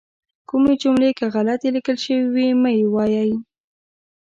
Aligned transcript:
کومې 0.49 0.73
جملې 0.81 1.09
که 1.19 1.25
غلطې 1.35 1.67
لیکل 1.75 1.97
شوي 2.03 2.25
وي 2.33 2.47
مه 2.61 2.71
یې 2.77 2.85
وایئ. 2.93 3.31